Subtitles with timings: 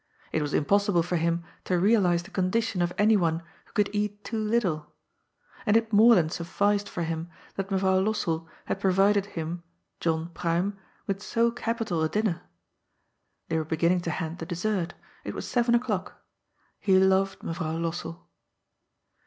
[0.31, 4.23] It was impossible for him to real ize the condition of anyone who could eat
[4.23, 4.91] too little.
[5.63, 5.77] And«.
[5.77, 9.61] it more than sufficed for him that Mevrouw Lossell had pro ^*^ Tided him—
[9.99, 10.75] John Pruim—
[11.07, 12.41] ^with so capital a dinner.
[13.49, 16.23] They were beginning to hand the dessert It was seven o'clock.
[16.79, 18.21] He loved Mevrouw Lossell.